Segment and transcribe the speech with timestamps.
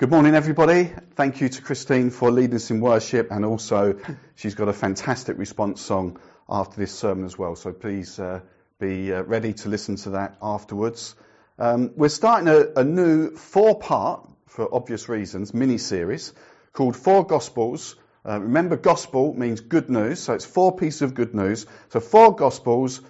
[0.00, 0.90] Good morning, everybody.
[1.14, 3.98] Thank you to Christine for leading us in worship, and also
[4.34, 7.54] she's got a fantastic response song after this sermon as well.
[7.54, 8.40] So please uh,
[8.78, 11.14] be uh, ready to listen to that afterwards.
[11.58, 16.32] Um, we're starting a, a new four-part, for obvious reasons, mini-series
[16.72, 17.94] called Four Gospels.
[18.26, 21.66] Uh, remember, gospel means good news, so it's four pieces of good news.
[21.90, 23.02] So four Gospels,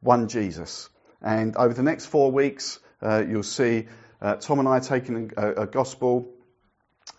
[0.00, 0.88] one Jesus.
[1.20, 3.88] And over the next four weeks, uh, you'll see
[4.22, 6.36] uh, Tom and I taking a, a gospel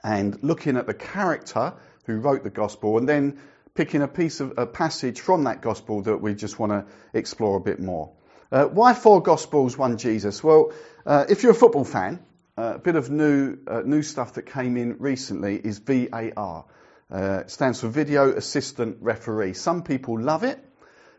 [0.04, 1.74] and looking at the character
[2.06, 3.40] who wrote the gospel and then
[3.76, 7.58] picking a piece of a passage from that gospel that we just want to explore
[7.58, 8.12] a bit more.
[8.52, 10.44] Uh, why four gospels, one Jesus?
[10.44, 10.74] Well,
[11.06, 12.20] uh, if you're a football fan,
[12.58, 16.66] uh, a bit of new uh, new stuff that came in recently is VAR.
[17.12, 19.54] Uh, it stands for Video Assistant Referee.
[19.54, 20.64] Some people love it,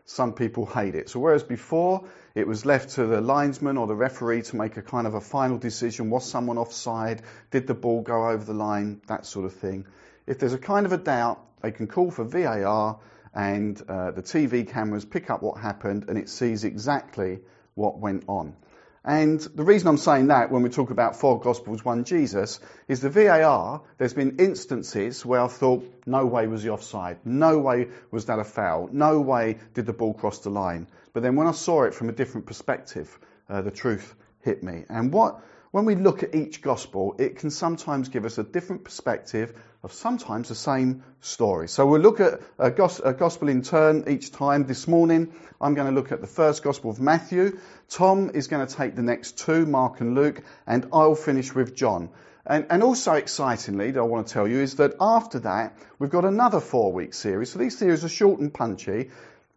[0.05, 1.09] some people hate it.
[1.09, 2.05] So whereas before
[2.35, 5.21] it was left to the linesman or the referee to make a kind of a
[5.21, 9.53] final decision, was someone offside, did the ball go over the line, that sort of
[9.53, 9.85] thing.
[10.27, 12.99] If there's a kind of a doubt, they can call for VAR
[13.33, 17.39] and uh, the TV cameras pick up what happened and it sees exactly
[17.75, 18.55] what went on.
[19.03, 23.01] And the reason I'm saying that when we talk about four Gospels, one Jesus, is
[23.01, 27.17] the VAR, there's been instances where I thought, no way was he offside.
[27.25, 28.89] No way was that a foul.
[28.91, 30.87] No way did the ball cross the line.
[31.13, 33.17] But then when I saw it from a different perspective,
[33.49, 34.85] uh, the truth hit me.
[34.87, 35.41] And what,
[35.71, 39.91] when we look at each gospel, it can sometimes give us a different perspective of
[39.91, 41.67] sometimes the same story.
[41.67, 44.65] So we'll look at a, gospel in turn each time.
[44.65, 47.59] This morning, I'm going to look at the first gospel of Matthew.
[47.89, 51.75] Tom is going to take the next two, Mark and Luke, and I'll finish with
[51.75, 52.09] John.
[52.45, 56.25] And, and also excitingly, I want to tell you is that after that, we've got
[56.25, 57.51] another four week series.
[57.51, 59.09] So these series are short and punchy,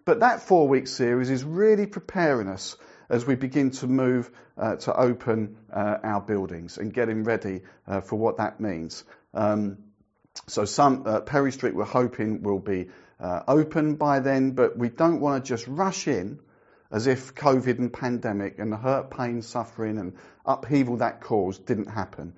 [0.04, 2.76] but that four week series is really preparing us
[3.10, 8.00] as we begin to move uh, to open uh, our buildings and getting ready uh,
[8.00, 9.04] for what that means.
[9.34, 9.78] Um,
[10.46, 12.88] so some uh, Perry Street we're hoping will be
[13.20, 16.40] uh, open by then, but we don't want to just rush in
[16.90, 20.14] as if COVID and pandemic and the hurt, pain, suffering and
[20.44, 22.34] upheaval that caused didn't happen.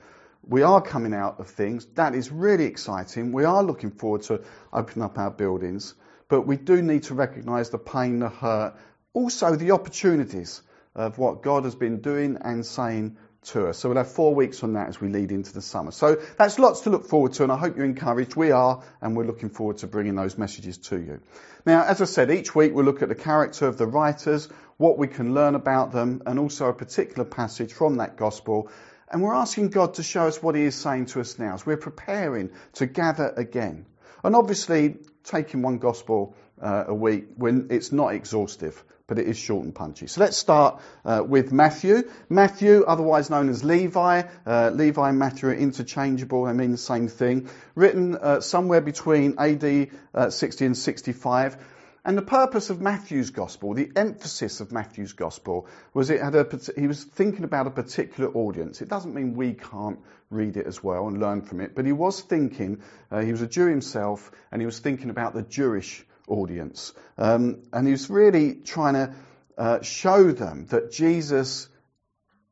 [0.48, 1.86] We are coming out of things.
[1.96, 3.32] That is really exciting.
[3.32, 4.42] We are looking forward to
[4.72, 5.94] opening up our buildings,
[6.28, 8.74] but we do need to recognise the pain, the hurt,
[9.12, 10.62] also the opportunities
[10.94, 13.78] of what God has been doing and saying to us.
[13.78, 15.90] So we'll have four weeks on that as we lead into the summer.
[15.90, 18.36] So that's lots to look forward to, and I hope you're encouraged.
[18.36, 21.20] We are, and we're looking forward to bringing those messages to you.
[21.64, 24.98] Now, as I said, each week we'll look at the character of the writers, what
[24.98, 28.70] we can learn about them, and also a particular passage from that gospel.
[29.10, 31.64] And we're asking God to show us what He is saying to us now as
[31.64, 33.86] we're preparing to gather again.
[34.26, 39.38] And obviously, taking one gospel uh, a week when it's not exhaustive but it is
[39.38, 40.06] short and punchy.
[40.06, 42.10] So let's start uh, with Matthew.
[42.28, 44.22] Matthew, otherwise known as Levi.
[44.44, 47.48] Uh, Levi and Matthew are interchangeable, they mean the same thing.
[47.74, 51.56] Written uh, somewhere between AD uh, 60 and 65.
[52.06, 56.46] And the purpose of Matthew's gospel, the emphasis of Matthew's gospel, was it had a,
[56.78, 58.80] he was thinking about a particular audience.
[58.80, 59.98] It doesn't mean we can't
[60.30, 62.80] read it as well and learn from it, but he was thinking,
[63.10, 66.92] uh, he was a Jew himself, and he was thinking about the Jewish audience.
[67.18, 69.14] Um, and he was really trying to
[69.58, 71.68] uh, show them that Jesus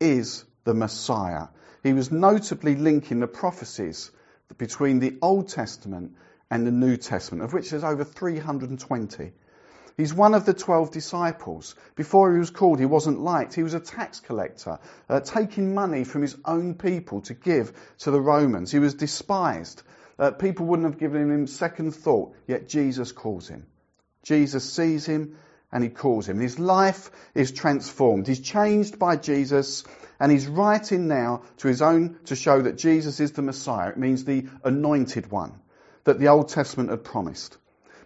[0.00, 1.46] is the Messiah.
[1.84, 4.10] He was notably linking the prophecies
[4.58, 6.16] between the Old Testament
[6.50, 9.32] and the New Testament, of which there's over 320.
[9.96, 11.74] He's one of the 12 disciples.
[11.94, 13.54] Before he was called, he wasn't liked.
[13.54, 14.78] He was a tax collector,
[15.08, 18.72] uh, taking money from his own people to give to the Romans.
[18.72, 19.82] He was despised.
[20.18, 23.66] Uh, people wouldn't have given him second thought, yet Jesus calls him.
[24.24, 25.36] Jesus sees him
[25.70, 26.40] and he calls him.
[26.40, 28.26] His life is transformed.
[28.26, 29.84] He's changed by Jesus
[30.18, 33.90] and he's writing now to his own to show that Jesus is the Messiah.
[33.90, 35.52] It means the anointed one
[36.04, 37.58] that the Old Testament had promised.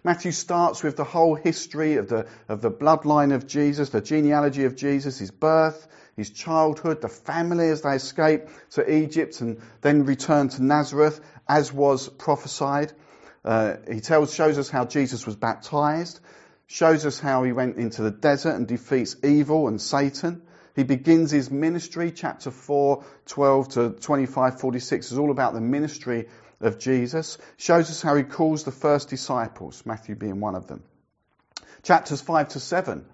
[0.03, 4.65] Matthew starts with the whole history of the, of the bloodline of Jesus, the genealogy
[4.65, 10.05] of Jesus, his birth, his childhood, the family as they escape to Egypt and then
[10.05, 12.93] return to Nazareth, as was prophesied.
[13.43, 16.19] Uh, he tells, shows us how Jesus was baptized,
[16.67, 20.41] shows us how he went into the desert and defeats evil and Satan.
[20.75, 26.27] He begins his ministry, chapter 4, 12 to 25, 46 is all about the ministry
[26.61, 27.37] of Jesus.
[27.57, 30.83] Shows us how he calls the first disciples, Matthew being one of them.
[31.83, 33.05] Chapters 5 to 7,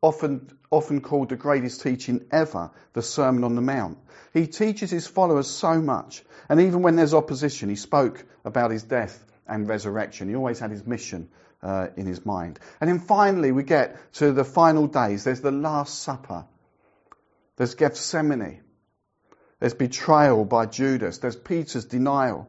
[0.00, 3.98] often, often called the greatest teaching ever, the Sermon on the Mount.
[4.32, 6.22] He teaches his followers so much.
[6.48, 10.28] And even when there's opposition, he spoke about his death and resurrection.
[10.28, 11.28] He always had his mission
[11.62, 12.58] uh, in his mind.
[12.80, 15.24] And then finally, we get to the final days.
[15.24, 16.46] There's the Last Supper.
[17.56, 18.60] There's Gethsemane.
[19.60, 21.18] There's betrayal by Judas.
[21.18, 22.48] There's Peter's denial.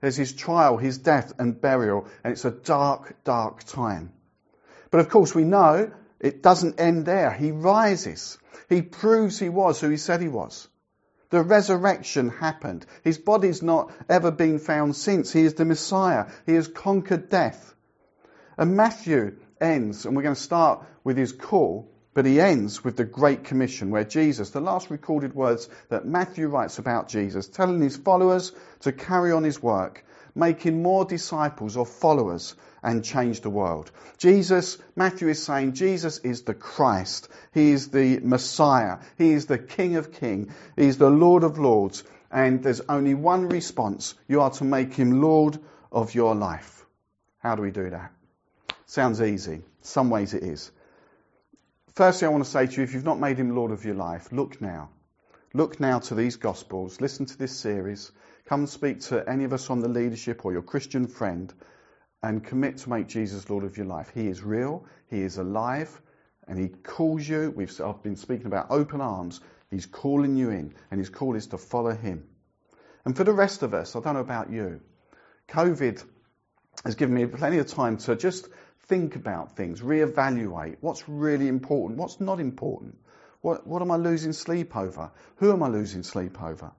[0.00, 2.06] There's his trial, his death and burial.
[2.22, 4.12] And it's a dark, dark time.
[4.90, 7.30] But of course we know it doesn't end there.
[7.32, 8.38] He rises.
[8.68, 10.68] He proves he was who he said he was.
[11.30, 12.84] The resurrection happened.
[13.04, 15.32] His body's not ever been found since.
[15.32, 16.26] He is the Messiah.
[16.44, 17.74] He has conquered death.
[18.58, 22.96] And Matthew ends, and we're going to start with his call, but he ends with
[22.96, 27.80] the Great Commission, where Jesus, the last recorded words that Matthew writes about Jesus, telling
[27.80, 30.04] his followers to carry on his work,
[30.34, 33.90] making more disciples or followers and change the world.
[34.18, 37.28] Jesus, Matthew is saying, Jesus is the Christ.
[37.52, 38.98] He is the Messiah.
[39.18, 40.52] He is the King of Kings.
[40.76, 42.04] He is the Lord of Lords.
[42.30, 44.14] And there's only one response.
[44.28, 45.58] You are to make him Lord
[45.92, 46.86] of your life.
[47.38, 48.12] How do we do that?
[48.86, 49.62] Sounds easy.
[49.82, 50.70] Some ways it is.
[52.00, 53.94] Firstly, I want to say to you, if you've not made him Lord of your
[53.94, 54.88] life, look now.
[55.52, 56.98] Look now to these Gospels.
[56.98, 58.10] Listen to this series.
[58.46, 61.52] Come and speak to any of us on the leadership or your Christian friend
[62.22, 64.10] and commit to make Jesus Lord of your life.
[64.14, 66.00] He is real, He is alive,
[66.48, 67.52] and He calls you.
[67.54, 69.42] We've, I've been speaking about open arms.
[69.70, 72.26] He's calling you in, and His call is to follow Him.
[73.04, 74.80] And for the rest of us, I don't know about you,
[75.50, 76.02] COVID
[76.82, 78.48] has given me plenty of time to just
[78.90, 82.98] think about things, reevaluate what's really important, what's not important.
[83.40, 85.12] What, what am I losing sleep over?
[85.36, 86.72] Who am I losing sleep over?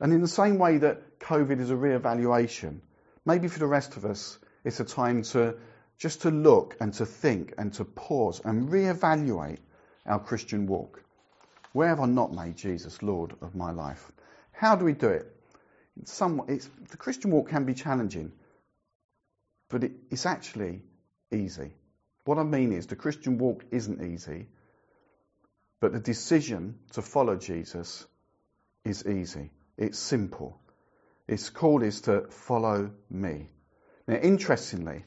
[0.00, 2.80] And in the same way that COVID is a reevaluation,
[3.24, 5.56] maybe for the rest of us, it's a time to
[5.96, 9.60] just to look and to think and to pause and reevaluate
[10.04, 11.02] our Christian walk.
[11.72, 14.12] Where have I not made Jesus Lord of my life?
[14.52, 15.34] How do we do it?
[16.04, 16.42] Some,
[16.90, 18.32] the Christian walk can be challenging,
[19.70, 20.82] but it, it's actually
[21.34, 21.74] easy.
[22.24, 24.46] What I mean is, the Christian walk isn't easy,
[25.80, 28.06] but the decision to follow Jesus
[28.84, 29.50] is easy.
[29.76, 30.58] It's simple.
[31.28, 33.48] Its call is to follow me.
[34.06, 35.04] Now, interestingly,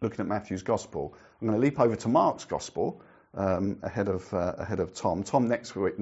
[0.00, 3.02] looking at Matthew's Gospel, I'm going to leap over to Mark's Gospel
[3.34, 5.22] um, ahead of uh, ahead of Tom.
[5.22, 5.94] Tom next week,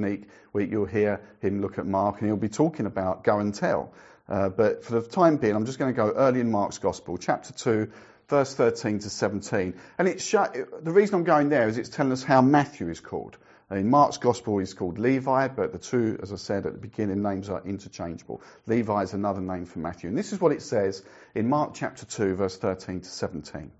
[0.52, 3.92] week you'll hear him look at Mark, and he'll be talking about go and tell.
[4.28, 7.18] Uh, but for the time being, I'm just going to go early in Mark's Gospel,
[7.18, 7.90] chapter two,
[8.30, 9.74] verse 13 to 17.
[9.98, 10.36] And it's sh-
[10.82, 13.36] the reason I'm going there is it's telling us how Matthew is called.
[13.70, 17.22] In Mark's gospel, he's called Levi, but the two, as I said at the beginning,
[17.22, 18.42] names are interchangeable.
[18.66, 20.08] Levi is another name for Matthew.
[20.08, 21.04] And this is what it says
[21.34, 23.70] in Mark chapter 2, verse 13 to 17.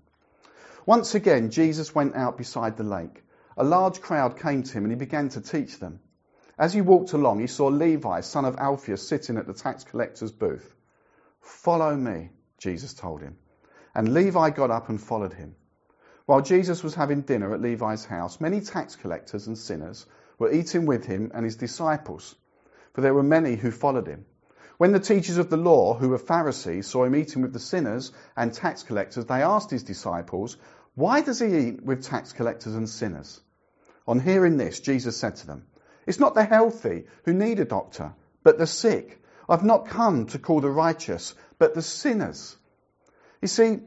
[0.85, 3.23] Once again, Jesus went out beside the lake.
[3.57, 5.99] A large crowd came to him and he began to teach them.
[6.57, 10.31] As he walked along, he saw Levi, son of Alphaeus, sitting at the tax collector's
[10.31, 10.75] booth.
[11.41, 13.35] Follow me, Jesus told him.
[13.93, 15.55] And Levi got up and followed him.
[16.25, 20.05] While Jesus was having dinner at Levi's house, many tax collectors and sinners
[20.39, 22.35] were eating with him and his disciples,
[22.93, 24.25] for there were many who followed him.
[24.77, 28.11] When the teachers of the law, who were Pharisees, saw him eating with the sinners
[28.35, 30.57] and tax collectors, they asked his disciples,
[30.95, 33.41] Why does he eat with tax collectors and sinners?
[34.07, 35.67] On hearing this, Jesus said to them,
[36.07, 38.13] It's not the healthy who need a doctor,
[38.43, 39.21] but the sick.
[39.47, 42.57] I've not come to call the righteous, but the sinners.
[43.41, 43.79] You see,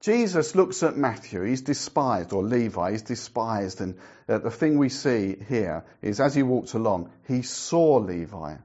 [0.00, 3.96] Jesus looks at Matthew, he's despised, or Levi, he's despised, and
[4.28, 8.56] uh, the thing we see here is as he walked along, he saw Levi.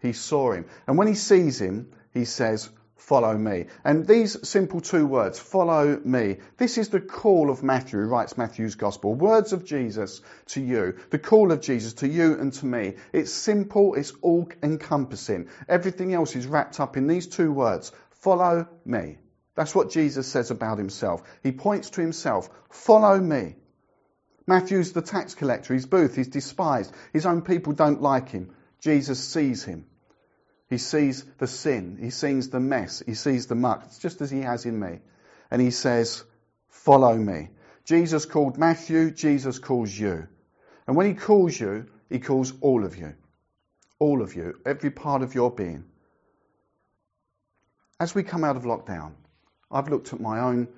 [0.00, 0.66] He saw him.
[0.86, 3.66] And when he sees him, he says, Follow me.
[3.84, 8.36] And these simple two words, follow me, this is the call of Matthew, who writes
[8.36, 9.14] Matthew's Gospel.
[9.14, 10.96] Words of Jesus to you.
[11.10, 12.94] The call of Jesus to you and to me.
[13.12, 15.48] It's simple, it's all encompassing.
[15.68, 19.18] Everything else is wrapped up in these two words, follow me.
[19.54, 21.22] That's what Jesus says about himself.
[21.42, 22.48] He points to himself.
[22.70, 23.56] Follow me.
[24.46, 25.74] Matthew's the tax collector.
[25.74, 26.14] He's booth.
[26.14, 26.92] He's despised.
[27.12, 28.54] His own people don't like him.
[28.80, 29.86] Jesus sees him.
[30.68, 31.96] He sees the sin.
[32.00, 33.02] He sees the mess.
[33.04, 34.98] He sees the muck, it's just as he has in me.
[35.50, 36.24] And he says,
[36.68, 37.50] Follow me.
[37.84, 39.10] Jesus called Matthew.
[39.10, 40.26] Jesus calls you.
[40.86, 43.14] And when he calls you, he calls all of you.
[43.98, 44.60] All of you.
[44.66, 45.84] Every part of your being.
[47.98, 49.12] As we come out of lockdown,
[49.70, 50.68] I've looked at my own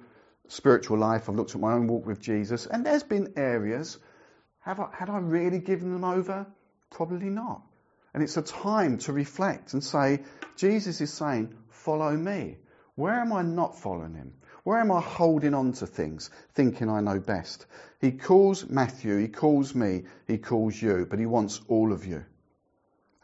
[0.46, 3.98] spiritual life, I've looked at my own walk with Jesus, and there's been areas,
[4.60, 6.46] have I, had I really given them over?
[6.90, 7.62] Probably not.
[8.14, 10.20] And it's a time to reflect and say,
[10.54, 12.58] Jesus is saying, follow me.
[12.94, 14.34] Where am I not following him?
[14.62, 17.66] Where am I holding on to things, thinking I know best?
[18.00, 22.24] He calls Matthew, he calls me, he calls you, but he wants all of you.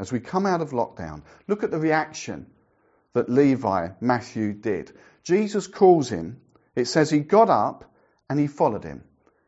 [0.00, 2.46] As we come out of lockdown, look at the reaction
[3.14, 4.92] that Levi, Matthew did.
[5.23, 6.40] Jesus calls him.
[6.76, 7.90] It says he got up
[8.28, 9.02] and he followed him.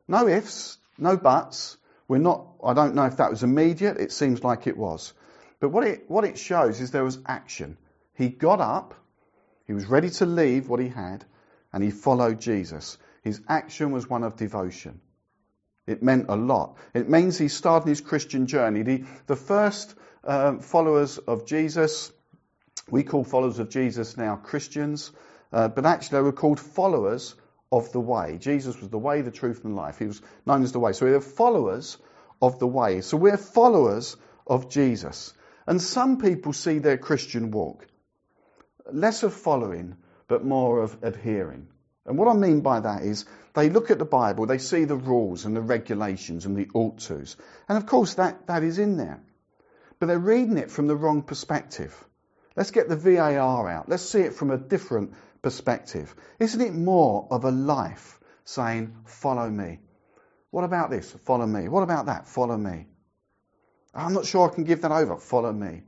[0.09, 1.77] No ifs, no buts.
[2.09, 5.13] We're not, I don't know if that was immediate, it seems like it was.
[5.61, 7.77] But what it, what it shows is there was action.
[8.15, 8.95] He got up,
[9.67, 11.25] he was ready to leave what he had,
[11.73, 12.97] and he followed Jesus.
[13.23, 15.01] His action was one of devotion.
[15.87, 16.77] It meant a lot.
[16.95, 18.83] It means he started his Christian journey.
[18.83, 19.95] The, the first
[20.25, 22.13] um, followers of Jesus,
[22.91, 25.11] we call followers of Jesus now Christians,
[25.53, 27.35] uh, but actually they were called followers
[27.73, 28.39] of the way.
[28.39, 29.99] Jesus was the way, the truth, and life.
[29.99, 30.93] He was known as the way.
[30.93, 31.99] So we're followers
[32.41, 33.01] of the way.
[33.01, 34.17] So we're followers
[34.47, 35.35] of Jesus.
[35.67, 37.87] And some people see their Christian walk
[38.93, 39.97] less of following,
[40.29, 41.69] but more of adhering.
[42.05, 43.25] And what I mean by that is
[43.55, 46.99] they look at the Bible, they see the rules and the regulations and the ought
[46.99, 47.37] tos.
[47.69, 49.21] And of course, that, that is in there.
[49.99, 51.93] But they're reading it from the wrong perspective.
[52.57, 53.89] Let's get the VAR out.
[53.89, 56.15] Let's see it from a different perspective.
[56.41, 59.81] Isn't it more of a life saying, follow me?
[60.51, 61.13] What about this?
[61.25, 61.69] Follow me.
[61.69, 62.27] What about that?
[62.27, 62.87] Follow me.
[63.95, 65.17] I'm not sure I can give that over.
[65.17, 65.83] Follow me.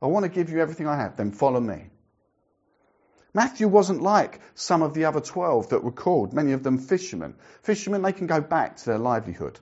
[0.00, 1.16] I want to give you everything I have.
[1.16, 1.90] Then follow me.
[3.34, 7.34] Matthew wasn't like some of the other 12 that were called, many of them fishermen.
[7.62, 9.60] Fishermen, they can go back to their livelihood.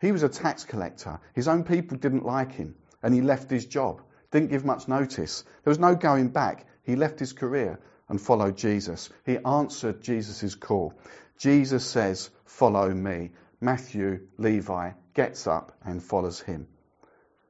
[0.00, 1.18] He was a tax collector.
[1.32, 4.02] His own people didn't like him, and he left his job.
[4.34, 5.44] Didn't give much notice.
[5.62, 6.66] There was no going back.
[6.82, 9.08] He left his career and followed Jesus.
[9.24, 10.92] He answered Jesus' call.
[11.38, 13.30] Jesus says, Follow me.
[13.60, 16.66] Matthew, Levi, gets up and follows him.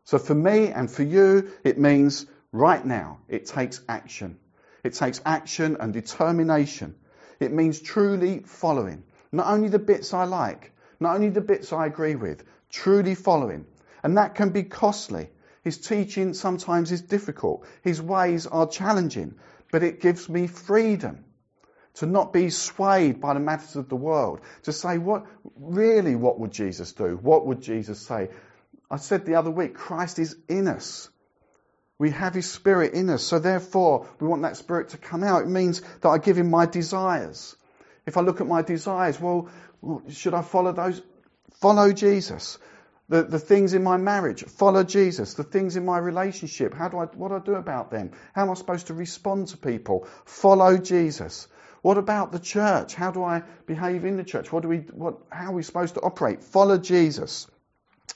[0.04, 4.38] So for me and for you, it means right now, it takes action.
[4.82, 6.96] It takes action and determination.
[7.40, 9.04] It means truly following.
[9.32, 13.64] Not only the bits I like, not only the bits I agree with, truly following.
[14.02, 15.30] And that can be costly.
[15.64, 17.66] His teaching sometimes is difficult.
[17.82, 19.34] His ways are challenging,
[19.72, 21.24] but it gives me freedom
[21.94, 24.40] to not be swayed by the matters of the world.
[24.64, 25.24] To say, what,
[25.56, 27.18] really, what would Jesus do?
[27.22, 28.28] What would Jesus say?
[28.90, 31.08] I said the other week, Christ is in us.
[31.98, 35.42] We have His Spirit in us, so therefore we want that Spirit to come out.
[35.42, 37.56] It means that I give Him my desires.
[38.04, 39.48] If I look at my desires, well,
[40.10, 41.00] should I follow those?
[41.60, 42.58] Follow Jesus.
[43.08, 45.34] The, the things in my marriage, follow Jesus.
[45.34, 48.12] The things in my relationship, how do I, what do I do about them?
[48.34, 50.08] How am I supposed to respond to people?
[50.24, 51.48] Follow Jesus.
[51.82, 52.94] What about the church?
[52.94, 54.50] How do I behave in the church?
[54.50, 56.42] What do we, what, how are we supposed to operate?
[56.42, 57.46] Follow Jesus.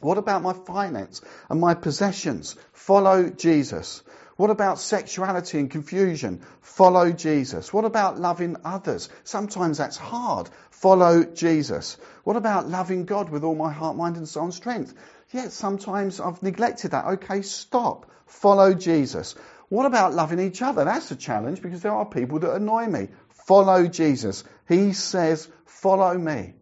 [0.00, 2.57] What about my finance and my possessions?
[2.73, 4.02] Follow Jesus.
[4.38, 6.42] What about sexuality and confusion?
[6.61, 7.73] Follow Jesus.
[7.73, 9.09] What about loving others?
[9.25, 10.49] Sometimes that's hard.
[10.71, 11.97] Follow Jesus.
[12.23, 14.95] What about loving God with all my heart, mind, and soul and strength?
[15.33, 17.07] Yeah, sometimes I've neglected that.
[17.14, 18.12] Okay, stop.
[18.26, 19.35] Follow Jesus.
[19.71, 20.85] What about loving each other?
[20.85, 23.09] That's a challenge because there are people that annoy me.
[23.49, 24.45] Follow Jesus.
[24.68, 26.54] He says, follow me.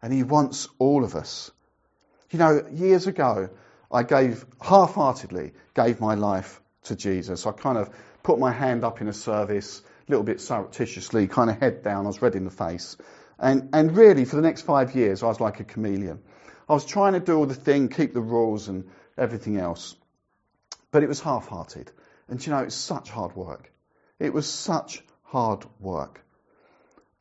[0.00, 1.50] And he wants all of us.
[2.30, 3.50] You know, years ago,
[3.92, 7.46] I gave, half-heartedly, gave my life to Jesus.
[7.46, 7.90] I kind of
[8.22, 12.04] put my hand up in a service, a little bit surreptitiously, kind of head down,
[12.04, 12.96] I was red in the face.
[13.38, 16.20] And, and really, for the next five years, I was like a chameleon.
[16.68, 19.94] I was trying to do all the thing, keep the rules and everything else.
[20.90, 21.90] But it was half-hearted.
[22.28, 23.70] And you know, it's such hard work.
[24.18, 26.20] It was such hard work.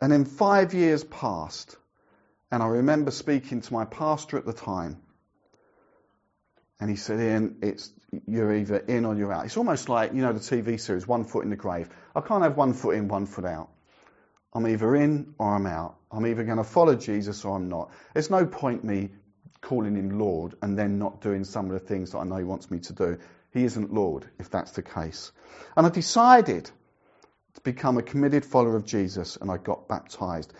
[0.02, 1.78] And then five years passed,
[2.52, 5.02] and I remember speaking to my pastor at the time.
[6.80, 7.92] And he said, Ian, it's,
[8.28, 9.46] you're either in or you're out.
[9.46, 11.90] It's almost like, you know, the TV series, One Foot in the Grave.
[12.16, 13.70] I can't have one foot in, one foot out.
[14.54, 15.98] I'm either in or I'm out.
[16.12, 17.92] I'm either going to follow Jesus or I'm not.
[18.14, 19.10] There's no point me
[19.62, 22.44] calling him Lord and then not doing some of the things that I know he
[22.44, 23.18] wants me to do.
[23.52, 25.32] He isn't Lord, if that's the case.
[25.76, 26.70] And I decided
[27.56, 30.54] to become a committed follower of Jesus and I got baptized.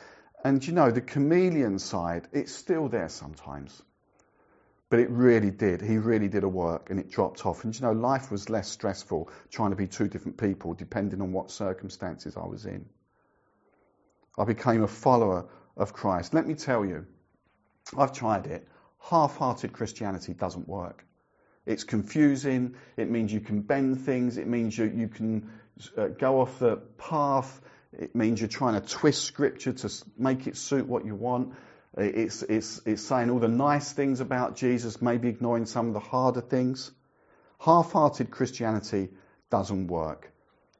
[0.44, 3.82] And you know, the chameleon side, it's still there sometimes.
[4.90, 5.82] But it really did.
[5.82, 7.64] He really did a work and it dropped off.
[7.64, 11.32] And you know, life was less stressful trying to be two different people depending on
[11.32, 12.86] what circumstances I was in.
[14.38, 16.34] I became a follower of Christ.
[16.34, 17.06] Let me tell you,
[17.98, 18.68] I've tried it.
[19.00, 21.06] Half hearted Christianity doesn't work.
[21.66, 22.76] It's confusing.
[22.96, 24.38] It means you can bend things.
[24.38, 25.50] It means you, you can
[25.98, 27.62] uh, go off the path.
[27.92, 31.56] It means you're trying to twist scripture to make it suit what you want.
[31.98, 36.00] It's, it's, it's saying all the nice things about Jesus, maybe ignoring some of the
[36.00, 36.92] harder things.
[37.60, 39.10] Half hearted Christianity
[39.50, 40.32] doesn't work.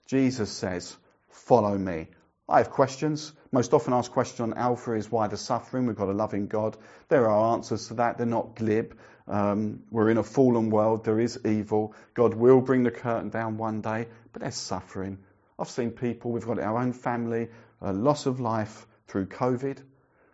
[0.08, 0.96] Jesus says,
[1.30, 2.08] Follow me.
[2.48, 3.34] I have questions.
[3.52, 5.86] Most often asked question on Alpha is why the suffering?
[5.86, 6.78] We've got a loving God.
[7.08, 8.18] There are answers to that.
[8.18, 8.98] They're not glib.
[9.28, 11.06] Um, we're in a fallen world.
[11.06, 11.96] There is evil.
[12.14, 15.18] God will bring the curtain down one day, but there's suffering.
[15.58, 17.50] I've seen people, we've got our own family,
[17.82, 19.80] loss of life through COVID.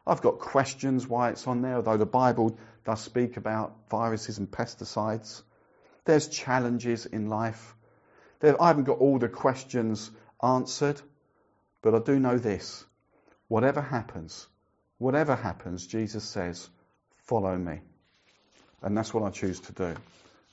[0.06, 4.50] I've got questions why it's on there, although the Bible does speak about viruses and
[4.50, 5.44] pesticides.
[6.06, 7.76] There's challenges in life.
[8.40, 10.10] There, I haven't got all the questions
[10.42, 11.00] answered,
[11.82, 12.84] but I do know this.
[13.48, 14.48] Whatever happens,
[14.98, 16.70] whatever happens, Jesus says,
[17.18, 17.82] follow me.
[18.82, 19.96] And that's what I choose to do.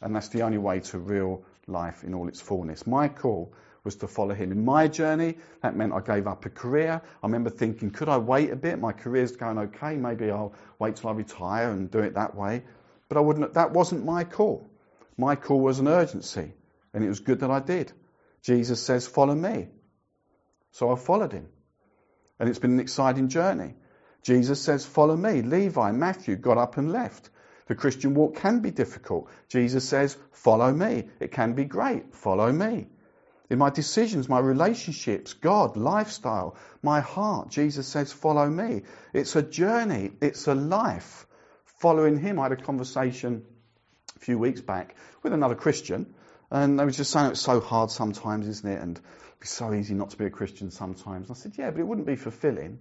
[0.03, 2.87] And that's the only way to real life in all its fullness.
[2.87, 3.55] My call
[3.89, 4.53] was to follow him.
[4.53, 7.01] In my journey, that meant I gave up a career.
[7.23, 8.79] I remember thinking, could I wait a bit?
[8.79, 9.97] My career's going okay.
[9.97, 12.65] Maybe I'll wait till I retire and do it that way.
[13.09, 14.69] But I wouldn't, that wasn't my call.
[15.17, 16.53] My call was an urgency.
[16.93, 17.91] And it was good that I did.
[18.43, 19.69] Jesus says, follow me.
[20.73, 21.49] So I followed him.
[22.39, 23.75] And it's been an exciting journey.
[24.23, 25.41] Jesus says, follow me.
[25.41, 27.31] Levi, Matthew got up and left.
[27.69, 29.31] The Christian walk can be difficult.
[29.49, 31.09] Jesus says, follow me.
[31.21, 32.15] It can be great.
[32.15, 32.89] Follow me.
[33.51, 38.83] In my decisions, my relationships, God, lifestyle, my heart, Jesus says, follow me.
[39.13, 40.11] It's a journey.
[40.21, 41.27] It's a life.
[41.81, 42.39] Following Him.
[42.39, 43.45] I had a conversation
[44.17, 46.15] a few weeks back with another Christian,
[46.51, 48.83] and they were just saying it's so hard sometimes, isn't it?
[48.83, 49.01] And
[49.41, 51.31] it's so easy not to be a Christian sometimes.
[51.31, 52.81] I said, yeah, but it wouldn't be fulfilling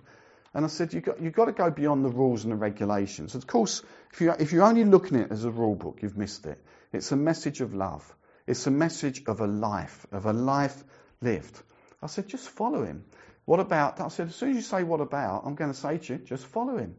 [0.57, 3.35] and I said, you've got, you've got to go beyond the rules and the regulations.
[3.35, 6.17] Of course, if, you, if you're only looking at it as a rule book, you've
[6.17, 6.59] missed it.
[6.91, 8.15] It's a message of love.
[8.47, 10.83] It's a message of a life, of a life
[11.21, 11.61] lived.
[12.01, 13.03] I said, just follow him.
[13.45, 15.97] What about, I said, as soon as you say what about, I'm going to say
[15.97, 16.95] to you, just follow him.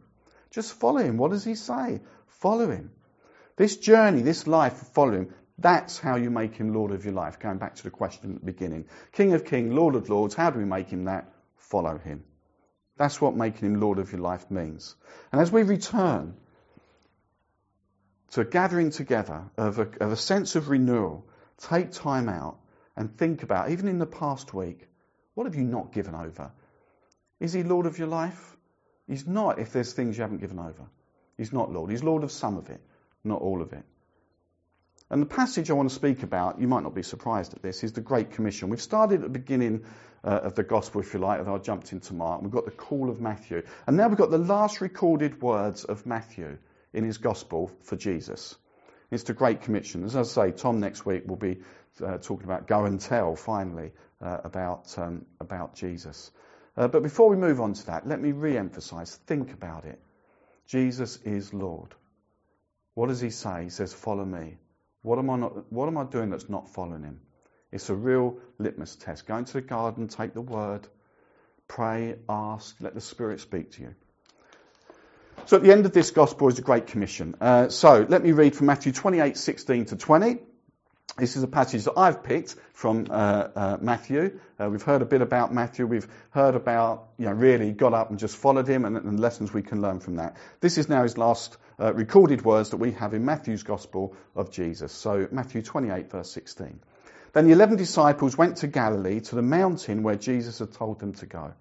[0.51, 1.17] Just follow him.
[1.17, 2.01] What does he say?
[2.27, 2.91] Follow him.
[3.57, 7.41] This journey, this life of following, that's how you make him Lord of your life.
[7.41, 8.85] Going back to the question at the beginning.
[9.13, 11.33] King of kings, Lord of lords, how do we make him that?
[11.57, 12.25] Follow him.
[12.97, 14.95] That's what making him Lord of your life means.
[15.33, 16.35] And as we return
[18.31, 21.27] to a gathering together of a, of a sense of renewal,
[21.59, 22.59] take time out
[22.97, 24.89] and think about, even in the past week,
[25.35, 26.51] what have you not given over?
[27.41, 28.57] Is he Lord of your life?
[29.07, 30.89] He's not if there's things you haven't given over.
[31.37, 31.91] He's not Lord.
[31.91, 32.81] He's Lord of some of it,
[33.25, 33.85] not all of it.
[35.11, 37.83] And the passage I want to speak about, you might not be surprised at this,
[37.83, 38.69] is the Great Commission.
[38.69, 39.85] We've started at the beginning
[40.23, 42.43] uh, of the Gospel, if you like, and I jumped into Mark.
[42.43, 43.63] We've got the call of Matthew.
[43.87, 46.59] And now we've got the last recorded words of Matthew
[46.93, 48.57] in his Gospel for Jesus.
[49.11, 50.05] It's the Great Commission.
[50.05, 51.61] As I say, Tom next week will be
[52.05, 56.31] uh, talking about go and tell, finally, uh, about, um, about Jesus.
[56.77, 59.99] Uh, but before we move on to that, let me re emphasize think about it.
[60.67, 61.95] Jesus is Lord.
[62.95, 63.65] What does he say?
[63.65, 64.59] He says, Follow me.
[65.03, 67.21] What am I not, what am I doing that's not following him?
[67.73, 69.27] It's a real litmus test.
[69.27, 70.87] Go into the garden, take the word,
[71.67, 73.95] pray, ask, let the Spirit speak to you.
[75.47, 77.35] So at the end of this gospel is a great commission.
[77.41, 80.39] Uh, so let me read from Matthew 28, 16 to 20.
[81.17, 84.39] This is a passage that I've picked from uh, uh, Matthew.
[84.61, 85.87] Uh, we've heard a bit about Matthew.
[85.87, 89.53] We've heard about, you know, really got up and just followed him and, and lessons
[89.53, 90.37] we can learn from that.
[90.61, 94.53] This is now his last uh, recorded words that we have in Matthew's Gospel of
[94.53, 94.93] Jesus.
[94.93, 96.79] So Matthew 28, verse 16.
[97.33, 101.15] Then the eleven disciples went to Galilee to the mountain where Jesus had told them
[101.15, 101.53] to go.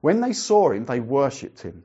[0.00, 1.84] When they saw him, they worshipped him,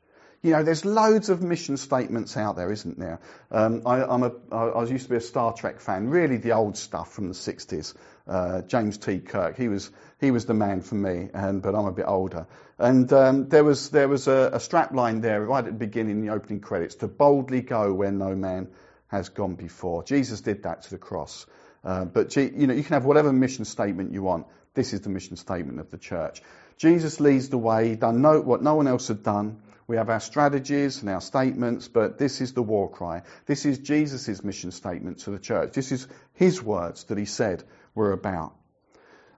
[0.43, 3.19] You know, there's loads of mission statements out there, isn't there?
[3.51, 6.53] Um, I, I'm a, I was used to be a Star Trek fan, really the
[6.53, 7.93] old stuff from the 60s.
[8.27, 9.19] Uh, James T.
[9.19, 12.47] Kirk, he was he was the man for me, and but I'm a bit older.
[12.79, 16.21] And um, there was there was a, a strap line there right at the beginning,
[16.21, 18.69] the opening credits, to boldly go where no man
[19.07, 20.03] has gone before.
[20.03, 21.45] Jesus did that to the cross.
[21.83, 24.47] Uh, but you know, you can have whatever mission statement you want.
[24.73, 26.41] This is the mission statement of the church.
[26.77, 29.61] Jesus leads the way, done no, what no one else had done.
[29.87, 33.23] We have our strategies and our statements, but this is the war cry.
[33.45, 35.73] This is Jesus' mission statement to the church.
[35.73, 37.63] This is his words that he said
[37.93, 38.53] were about.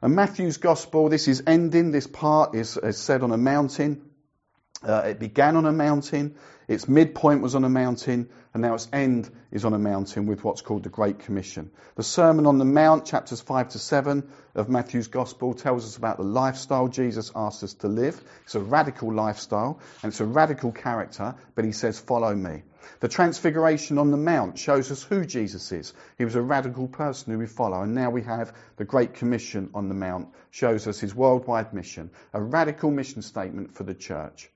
[0.02, 4.02] And Matthew's gospel, this is ending, this part is, is said on a mountain.
[4.84, 6.36] Uh, it began on a mountain,
[6.68, 10.44] its midpoint was on a mountain, and now its end is on a mountain with
[10.44, 11.72] what's called the Great Commission.
[11.96, 14.24] The Sermon on the Mount, chapters 5 to 7
[14.56, 18.22] of Matthew's Gospel, tells us about the lifestyle Jesus asks us to live.
[18.44, 22.64] It's a radical lifestyle, and it's a radical character, but he says, Follow me.
[23.00, 25.94] The Transfiguration on the Mount shows us who Jesus is.
[26.18, 29.70] He was a radical person who we follow, and now we have the Great Commission
[29.74, 34.50] on the Mount, shows us his worldwide mission, a radical mission statement for the church.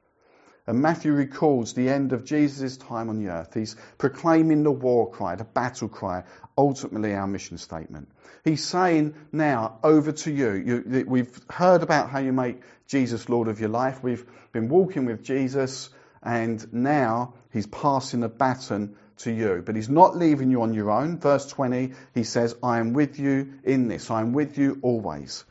[0.67, 3.53] And Matthew records the end of Jesus' time on the earth.
[3.53, 6.23] He's proclaiming the war cry, the battle cry,
[6.57, 8.09] ultimately our mission statement.
[8.43, 10.51] He's saying now, over to you.
[10.51, 11.05] you.
[11.07, 14.03] We've heard about how you make Jesus Lord of your life.
[14.03, 15.89] We've been walking with Jesus,
[16.21, 19.63] and now he's passing the baton to you.
[19.65, 21.19] But he's not leaving you on your own.
[21.19, 24.11] Verse 20, he says, I am with you in this.
[24.11, 25.45] I am with you always.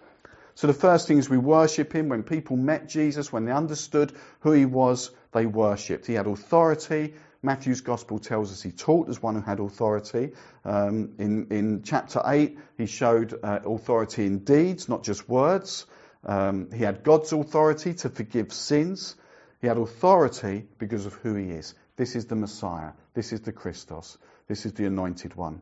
[0.56, 2.08] So the first thing is we worship him.
[2.08, 6.06] When people met Jesus, when they understood who he was, they worshipped.
[6.06, 7.12] He had authority.
[7.42, 10.32] Matthew's gospel tells us he taught as one who had authority.
[10.64, 15.84] Um, in, in chapter 8, he showed uh, authority in deeds, not just words.
[16.24, 19.14] Um, he had God's authority to forgive sins.
[19.60, 21.74] He had authority because of who he is.
[21.96, 22.92] This is the Messiah.
[23.12, 24.16] This is the Christos.
[24.48, 25.60] This is the anointed one.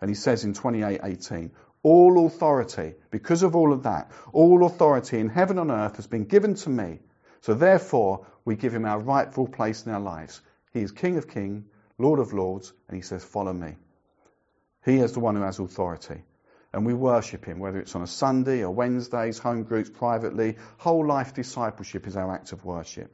[0.00, 1.50] And he says in 28:18,
[1.82, 6.24] all authority, because of all of that, all authority in heaven and earth has been
[6.24, 7.00] given to me.
[7.40, 10.40] So therefore, we give him our rightful place in our lives.
[10.72, 11.64] He is King of kings,
[11.98, 13.76] Lord of lords, and he says, follow me.
[14.84, 16.22] He is the one who has authority.
[16.72, 20.56] And we worship him, whether it's on a Sunday or Wednesdays, home groups, privately.
[20.78, 23.10] Whole life discipleship is our act of worship.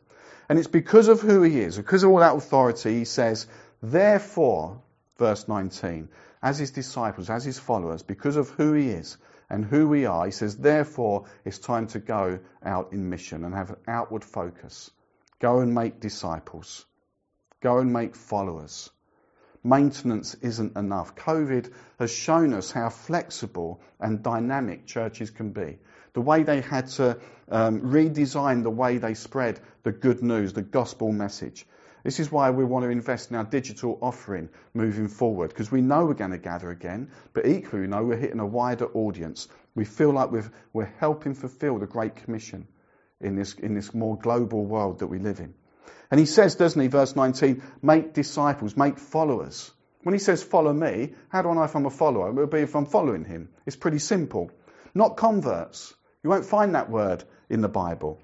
[0.48, 3.46] And it's because of who he is, because of all that authority, he says,
[3.82, 4.82] therefore,
[5.18, 6.08] verse 19,
[6.46, 9.16] as his disciples, as his followers, because of who he is
[9.50, 13.52] and who we are, he says, therefore, it's time to go out in mission and
[13.52, 14.88] have an outward focus.
[15.40, 16.86] Go and make disciples.
[17.60, 18.90] Go and make followers.
[19.64, 21.16] Maintenance isn't enough.
[21.16, 25.80] COVID has shown us how flexible and dynamic churches can be.
[26.12, 27.18] The way they had to
[27.50, 31.66] um, redesign the way they spread the good news, the gospel message.
[32.06, 35.80] This is why we want to invest in our digital offering moving forward, because we
[35.80, 39.48] know we're going to gather again, but equally we know we're hitting a wider audience.
[39.74, 42.68] We feel like we are helping fulfill the Great Commission
[43.20, 45.54] in this, in this more global world that we live in.
[46.08, 49.72] And he says, doesn't he, verse 19, make disciples, make followers.
[50.04, 52.28] When he says follow me, how do I know if I'm a follower?
[52.28, 53.48] It will be if I'm following him.
[53.66, 54.52] It's pretty simple.
[54.94, 55.92] Not converts.
[56.22, 58.20] You won't find that word in the Bible.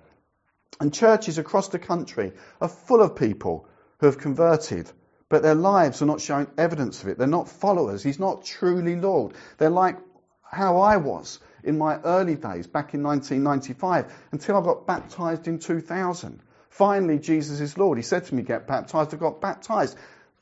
[0.78, 3.68] And churches across the country are full of people
[4.02, 4.90] who have converted,
[5.28, 7.18] but their lives are not showing evidence of it.
[7.18, 8.02] They're not followers.
[8.02, 9.34] He's not truly Lord.
[9.58, 9.96] They're like
[10.42, 15.60] how I was in my early days back in 1995 until I got baptized in
[15.60, 16.40] 2000.
[16.68, 17.96] Finally, Jesus is Lord.
[17.96, 19.14] He said to me, Get baptized.
[19.14, 19.96] I got baptized.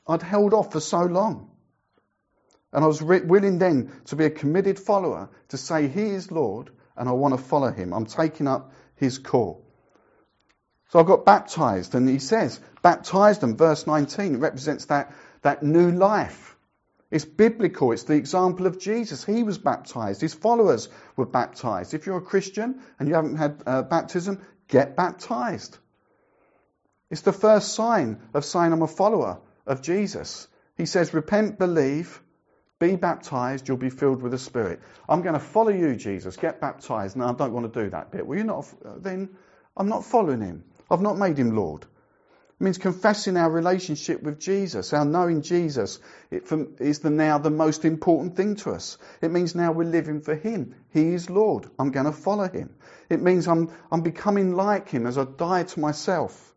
[0.08, 1.50] I'd held off for so long.
[2.72, 6.32] And I was re- willing then to be a committed follower, to say, He is
[6.32, 7.92] Lord, and I want to follow Him.
[7.92, 9.69] I'm taking up His call.
[10.90, 15.62] So I got baptized, and he says, baptized them, verse 19, it represents that, that
[15.62, 16.56] new life.
[17.12, 17.92] It's biblical.
[17.92, 19.24] It's the example of Jesus.
[19.24, 20.20] He was baptized.
[20.20, 21.94] His followers were baptized.
[21.94, 25.78] If you're a Christian and you haven't had uh, baptism, get baptized.
[27.08, 30.48] It's the first sign of saying I'm a follower of Jesus.
[30.76, 32.20] He says, repent, believe,
[32.80, 34.80] be baptized, you'll be filled with the Spirit.
[35.08, 36.36] I'm going to follow you, Jesus.
[36.36, 37.16] Get baptized.
[37.16, 38.26] No, I don't want to do that bit.
[38.26, 38.66] Well, you're not,
[39.02, 39.30] then
[39.76, 40.64] I'm not following him.
[40.90, 41.86] I've not made him Lord.
[42.60, 45.98] It means confessing our relationship with Jesus, our knowing Jesus
[46.30, 48.98] is the now the most important thing to us.
[49.22, 50.74] It means now we're living for Him.
[50.90, 51.70] He is Lord.
[51.78, 52.74] I'm going to follow Him.
[53.08, 56.54] It means I'm, I'm becoming like Him as I die to myself.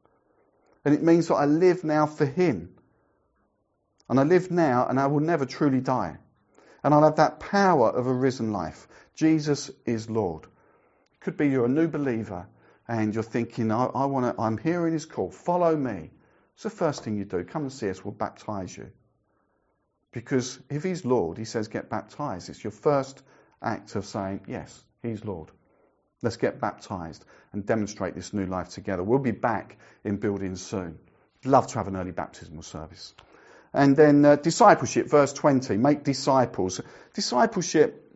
[0.83, 2.75] And it means that I live now for Him.
[4.09, 6.17] And I live now and I will never truly die.
[6.83, 8.89] And I'll have that power of a risen life.
[9.15, 10.43] Jesus is Lord.
[10.43, 12.47] It could be you're a new believer
[12.93, 16.11] and you're thinking, I, I want to, I'm hearing his call, follow me.
[16.53, 17.43] It's the first thing you do.
[17.43, 18.91] Come and see us, we'll baptize you.
[20.11, 22.49] Because if he's Lord, he says, get baptized.
[22.49, 23.23] It's your first
[23.63, 25.49] act of saying, yes, he's Lord.
[26.21, 29.01] Let's get baptized and demonstrate this new life together.
[29.01, 30.99] We'll be back in buildings soon.
[31.43, 33.15] Love to have an early baptismal service.
[33.73, 36.79] And then uh, discipleship, verse 20, make disciples.
[37.15, 38.15] Discipleship,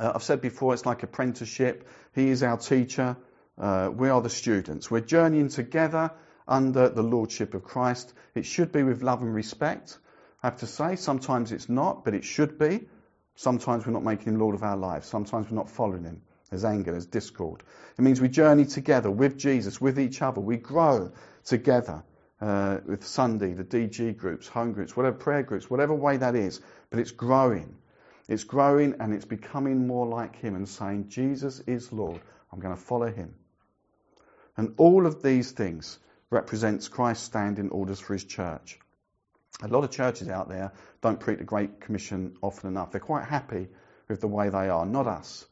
[0.00, 1.86] uh, I've said before, it's like apprenticeship.
[2.14, 3.18] He is our teacher.
[3.58, 4.90] Uh, we are the students.
[4.90, 6.10] We're journeying together
[6.46, 8.12] under the lordship of Christ.
[8.34, 9.98] It should be with love and respect.
[10.42, 12.86] I have to say, sometimes it's not, but it should be.
[13.34, 15.08] Sometimes we're not making him Lord of our lives.
[15.08, 16.22] Sometimes we're not following him.
[16.50, 17.62] There's anger, there's discord.
[17.98, 20.40] It means we journey together with Jesus, with each other.
[20.40, 21.12] We grow
[21.44, 22.04] together
[22.40, 26.60] uh, with Sunday, the DG groups, home groups, whatever prayer groups, whatever way that is.
[26.90, 27.76] But it's growing.
[28.28, 32.20] It's growing and it's becoming more like him and saying, Jesus is Lord.
[32.52, 33.34] I'm going to follow him.
[34.56, 35.98] And all of these things
[36.30, 38.78] represents Christ's standing orders for his church.
[39.62, 42.90] A lot of churches out there don't preach the Great Commission often enough.
[42.90, 43.68] They're quite happy
[44.08, 45.46] with the way they are, not us.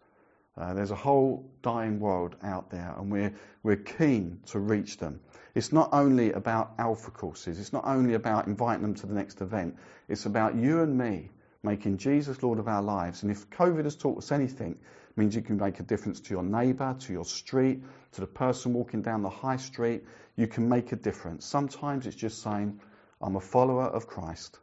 [0.56, 5.20] Uh, there's a whole dying world out there, and we're, we're keen to reach them.
[5.54, 9.40] It's not only about alpha courses, it's not only about inviting them to the next
[9.40, 9.76] event,
[10.08, 11.30] it's about you and me
[11.62, 13.22] making Jesus Lord of our lives.
[13.22, 14.78] And if COVID has taught us anything,
[15.14, 18.27] it means you can make a difference to your neighbour, to your street, to the
[18.27, 20.03] person walking down the high street.
[20.35, 21.46] You can make a difference.
[21.46, 22.81] Sometimes it's just saying,
[23.22, 24.59] I'm a follower of Christ,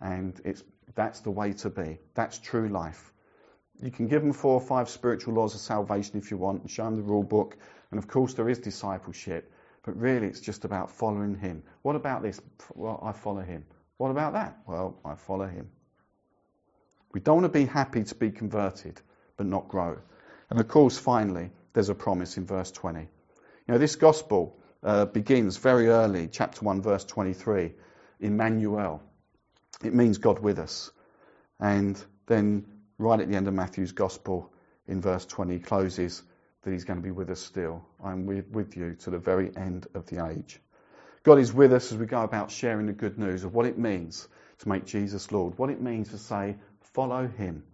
[0.00, 0.62] and it's,
[0.94, 1.98] that's the way to be.
[2.14, 3.12] That's true life.
[3.82, 6.70] You can give them four or five spiritual laws of salvation if you want and
[6.70, 7.56] show them the rule book.
[7.90, 9.50] And of course, there is discipleship.
[9.84, 11.62] But really, it's just about following him.
[11.82, 12.40] What about this?
[12.74, 13.64] Well, I follow him.
[13.96, 14.58] What about that?
[14.66, 15.70] Well, I follow him.
[17.12, 19.00] We don't want to be happy to be converted,
[19.36, 19.98] but not grow.
[20.50, 23.00] And of course, finally, there's a promise in verse 20.
[23.00, 23.06] You
[23.68, 27.72] know, this gospel uh, begins very early, chapter 1, verse 23,
[28.20, 29.02] Emmanuel.
[29.82, 30.90] It means God with us.
[31.58, 32.66] And then,
[32.98, 34.52] right at the end of Matthew's gospel,
[34.86, 36.22] in verse 20, he closes
[36.62, 37.84] that he's going to be with us still.
[38.02, 40.60] I'm with, with you to the very end of the age.
[41.22, 43.78] God is with us as we go about sharing the good news of what it
[43.78, 46.56] means to make Jesus Lord, what it means to say,
[46.92, 47.64] follow him.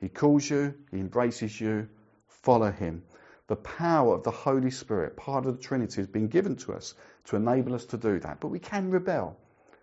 [0.00, 1.88] He calls you, he embraces you,
[2.26, 3.02] follow him.
[3.48, 6.94] The power of the Holy Spirit, part of the Trinity, has been given to us
[7.26, 8.40] to enable us to do that.
[8.40, 9.36] But we can rebel,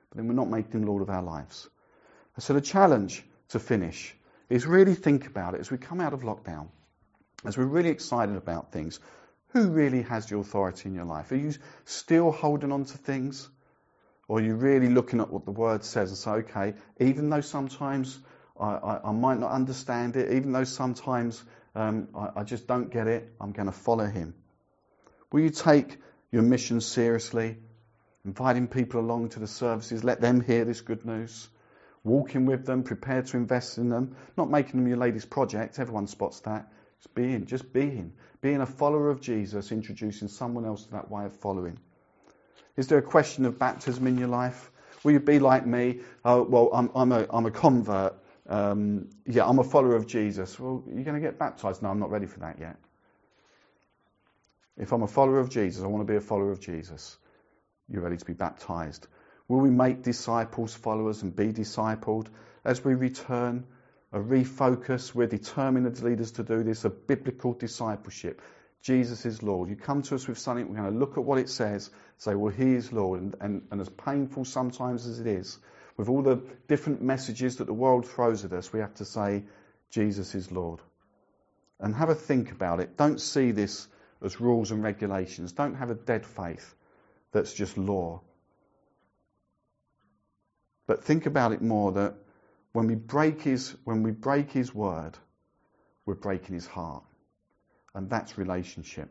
[0.09, 1.69] but then we're not making him Lord of our lives.
[2.35, 4.15] And so the challenge to finish
[4.49, 6.69] is really think about it as we come out of lockdown,
[7.45, 8.99] as we're really excited about things.
[9.49, 11.31] Who really has the authority in your life?
[11.31, 11.53] Are you
[11.85, 13.49] still holding on to things?
[14.27, 17.41] Or are you really looking at what the word says and say, okay, even though
[17.41, 18.19] sometimes
[18.59, 21.43] I, I, I might not understand it, even though sometimes
[21.75, 24.33] um, I, I just don't get it, I'm going to follow him.
[25.31, 25.97] Will you take
[26.31, 27.57] your mission seriously?
[28.25, 31.47] Inviting people along to the services, let them hear this good news.
[32.03, 36.07] Walking with them, prepared to invest in them, not making them your latest project, everyone
[36.07, 36.67] spots that.
[36.99, 38.13] Just being, just being.
[38.41, 41.77] Being a follower of Jesus, introducing someone else to that way of following.
[42.75, 44.71] Is there a question of baptism in your life?
[45.03, 46.01] Will you be like me?
[46.23, 48.15] Uh, well, I'm, I'm, a, I'm a convert
[48.47, 50.59] um, yeah, I'm a follower of Jesus.
[50.59, 51.81] Well, you're going to get baptized.
[51.81, 52.77] No, I'm not ready for that yet.
[54.77, 57.17] If I'm a follower of Jesus, I want to be a follower of Jesus.
[57.89, 59.07] You're ready to be baptized.
[59.47, 62.27] Will we make disciples, followers, and be discipled
[62.63, 63.65] as we return?
[64.13, 65.13] A refocus.
[65.13, 66.85] We're determined as leaders to do this.
[66.85, 68.41] A biblical discipleship.
[68.81, 69.69] Jesus is Lord.
[69.69, 72.35] You come to us with something, we're going to look at what it says, say,
[72.35, 73.21] well, He is Lord.
[73.21, 75.57] And, and, and as painful sometimes as it is,
[75.97, 79.43] with all the different messages that the world throws at us, we have to say,
[79.89, 80.79] Jesus is Lord.
[81.79, 82.97] And have a think about it.
[82.97, 83.87] Don't see this
[84.23, 85.51] as rules and regulations.
[85.51, 86.75] Don't have a dead faith
[87.31, 88.21] that's just law.
[90.85, 92.15] But think about it more that
[92.71, 95.17] when we break his, when we break his word,
[96.05, 97.03] we're breaking his heart.
[97.93, 99.09] And that's relationship.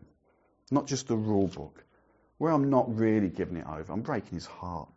[0.71, 1.85] Not just the rule book.
[2.39, 4.89] Where I'm not really giving it over, I'm breaking his heart.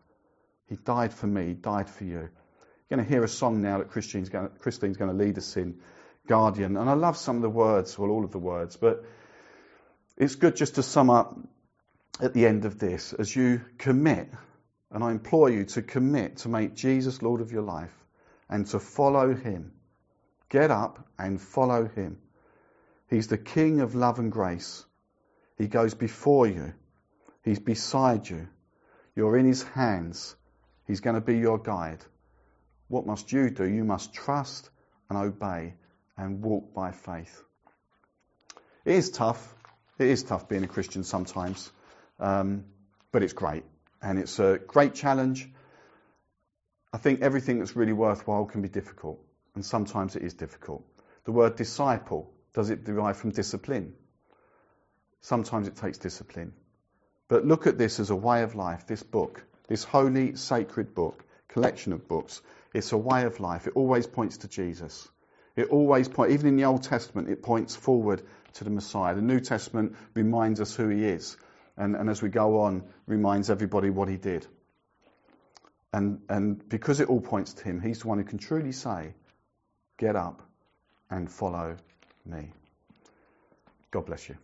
[0.70, 2.30] He died for me, died for you.
[2.90, 5.38] You're going to hear a song now that Christine's going, to, Christine's going to lead
[5.38, 5.80] us in,
[6.28, 6.78] Guardian.
[6.78, 9.04] And I love some of the words, well, all of the words, but
[10.16, 11.36] it's good just to sum up
[12.22, 14.30] at the end of this as you commit,
[14.92, 17.94] and I implore you to commit to make Jesus Lord of your life
[18.50, 19.72] and to follow him.
[20.50, 22.18] Get up and follow him.
[23.10, 24.86] He's the King of love and grace.
[25.58, 26.74] He goes before you.
[27.44, 28.48] He's beside you.
[29.16, 30.36] You're in his hands.
[30.90, 32.04] He's going to be your guide.
[32.88, 33.64] What must you do?
[33.64, 34.72] You must trust
[35.08, 35.76] and obey
[36.18, 37.44] and walk by faith.
[38.86, 39.54] It is tough.
[40.00, 41.72] It is tough being a Christian sometimes,
[42.20, 42.66] um,
[43.12, 43.66] but it's great.
[44.02, 45.48] And it's a great challenge.
[46.92, 49.24] I think everything that's really worthwhile can be difficult,
[49.54, 50.84] and sometimes it is difficult.
[51.26, 53.94] The word disciple, does it derive from discipline?
[55.22, 56.54] Sometimes it takes discipline.
[57.28, 59.46] But look at this as a way of life, this book.
[59.70, 62.42] This holy, sacred book, collection of books,
[62.74, 63.68] it's a way of life.
[63.68, 65.08] It always points to Jesus.
[65.56, 69.14] It always points, even in the Old Testament, it points forward to the Messiah.
[69.14, 71.38] The New Testament reminds us who he is.
[71.78, 74.48] And, and as we go on, reminds everybody what he did.
[75.94, 79.14] And, and because it all points to him, he's the one who can truly say,
[79.98, 80.42] Get up
[81.10, 81.78] and follow
[82.26, 82.52] me.
[83.92, 84.38] God bless you.